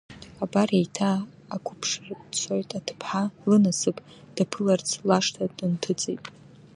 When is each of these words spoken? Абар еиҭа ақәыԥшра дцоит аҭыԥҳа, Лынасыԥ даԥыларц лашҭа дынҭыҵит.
Абар 0.43 0.69
еиҭа 0.77 1.09
ақәыԥшра 1.55 2.13
дцоит 2.31 2.69
аҭыԥҳа, 2.77 3.23
Лынасыԥ 3.47 3.97
даԥыларц 4.35 4.87
лашҭа 5.07 5.45
дынҭыҵит. 5.57 6.23